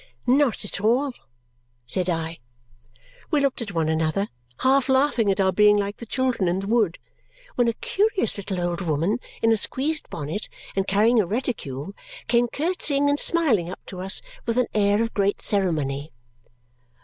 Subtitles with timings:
[0.25, 1.13] "Not at all!"
[1.85, 2.39] said I.
[3.29, 4.29] We looked at one another,
[4.61, 6.97] half laughing at our being like the children in the wood,
[7.53, 11.93] when a curious little old woman in a squeezed bonnet and carrying a reticule
[12.27, 16.11] came curtsying and smiling up to us with an air of great ceremony.